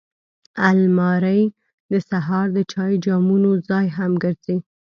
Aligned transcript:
الماري 0.69 1.43
د 1.91 1.93
سهار 2.09 2.47
د 2.55 2.57
چای 2.71 2.93
جامونو 3.05 3.51
ځای 3.69 3.85
هم 3.97 4.11
ګرځي 4.23 4.57